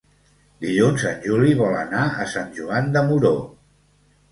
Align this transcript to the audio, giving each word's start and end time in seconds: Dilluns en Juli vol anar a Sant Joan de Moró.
Dilluns 0.63 1.05
en 1.09 1.19
Juli 1.25 1.51
vol 1.61 1.77
anar 1.83 2.07
a 2.25 2.27
Sant 2.33 2.51
Joan 2.59 2.91
de 2.99 3.07
Moró. 3.13 3.37